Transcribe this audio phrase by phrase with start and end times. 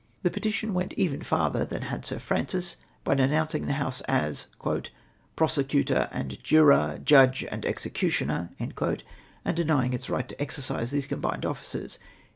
[0.23, 4.47] The petition went e\'en farther than had Sir Francis, l)y denouncing the House as"
[5.35, 9.03] prosecutor and juror, judge and executioner," find
[9.55, 11.99] denying its right to exer cise these combined offices.